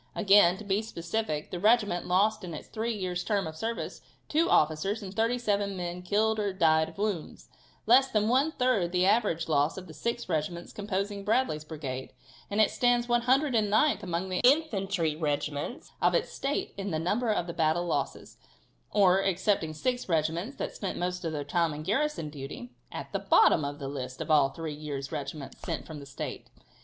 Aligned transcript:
Again, 0.15 0.57
to 0.57 0.63
be 0.63 0.81
specific, 0.81 1.51
the 1.51 1.59
regiment 1.59 2.07
lost 2.07 2.43
in 2.43 2.55
its 2.55 2.67
three 2.67 2.91
years' 2.95 3.23
term 3.23 3.45
of 3.45 3.55
service 3.55 4.01
two 4.29 4.49
officers 4.49 5.03
and 5.03 5.13
thirty 5.15 5.37
seven 5.37 5.77
men 5.77 6.01
killed 6.01 6.39
or 6.39 6.53
died 6.53 6.89
of 6.89 6.97
wounds, 6.97 7.49
less 7.85 8.07
than 8.09 8.27
one 8.27 8.51
third 8.51 8.91
the 8.93 9.05
average 9.05 9.47
loss 9.47 9.77
of 9.77 9.85
the 9.85 9.93
six 9.93 10.27
regiments 10.27 10.73
composing 10.73 11.23
Bradley's 11.23 11.63
brigade, 11.63 12.13
and 12.49 12.59
it 12.59 12.71
stands 12.71 13.05
109th 13.05 14.01
among 14.01 14.29
the 14.29 14.39
infantry 14.43 15.15
regiments 15.15 15.91
of 16.01 16.15
its 16.15 16.31
State 16.33 16.73
in 16.77 16.89
the 16.89 16.97
number 16.97 17.29
of 17.31 17.47
its 17.47 17.55
battle 17.57 17.85
losses, 17.85 18.37
or, 18.89 19.23
excepting 19.23 19.71
six 19.75 20.09
regiments 20.09 20.55
that 20.57 20.73
spent 20.75 20.97
most 20.97 21.23
of 21.23 21.31
their 21.31 21.43
time 21.43 21.75
in 21.75 21.83
garrison 21.83 22.31
duty, 22.31 22.71
at 22.91 23.11
the 23.13 23.19
bottom 23.19 23.63
of 23.63 23.77
the 23.77 23.87
list 23.87 24.19
of 24.19 24.31
all 24.31 24.49
three 24.49 24.73
years' 24.73 25.11
regiments 25.11 25.59
sent 25.59 25.85
from 25.85 25.99
the 25.99 26.07
State. 26.07 26.49